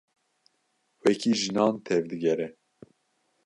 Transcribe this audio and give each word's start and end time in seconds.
Wekî 1.03 1.33
jinan 1.41 1.75
tev 1.85 2.03
digere. 2.09 2.47